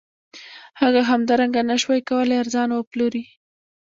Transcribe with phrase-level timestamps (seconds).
[0.81, 3.23] هغه همدارنګه نشوای کولی ارزان وپلوري